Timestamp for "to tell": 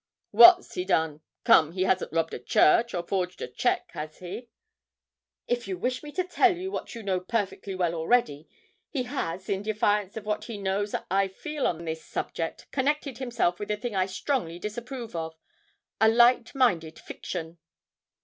6.13-6.57